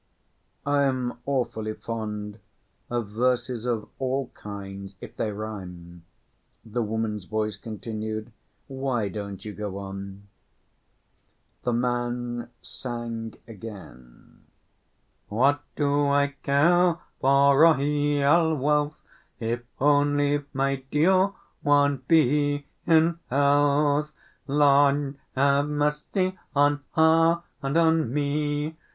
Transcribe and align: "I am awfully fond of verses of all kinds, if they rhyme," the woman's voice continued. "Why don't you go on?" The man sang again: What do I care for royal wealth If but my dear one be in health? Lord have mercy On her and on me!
"I 0.65 0.81
am 0.85 1.19
awfully 1.27 1.75
fond 1.75 2.39
of 2.89 3.09
verses 3.09 3.65
of 3.67 3.87
all 3.99 4.31
kinds, 4.33 4.95
if 4.99 5.15
they 5.15 5.31
rhyme," 5.31 6.05
the 6.65 6.81
woman's 6.81 7.25
voice 7.25 7.55
continued. 7.55 8.31
"Why 8.65 9.09
don't 9.09 9.45
you 9.45 9.53
go 9.53 9.77
on?" 9.77 10.23
The 11.61 11.73
man 11.73 12.49
sang 12.63 13.35
again: 13.47 14.45
What 15.27 15.61
do 15.75 16.07
I 16.07 16.33
care 16.41 16.97
for 17.19 17.59
royal 17.59 18.55
wealth 18.55 18.97
If 19.39 19.61
but 19.77 20.41
my 20.51 20.77
dear 20.89 21.31
one 21.61 21.97
be 22.07 22.65
in 22.87 23.19
health? 23.29 24.11
Lord 24.47 25.19
have 25.35 25.69
mercy 25.69 26.39
On 26.55 26.81
her 26.95 27.43
and 27.61 27.77
on 27.77 28.11
me! 28.11 28.77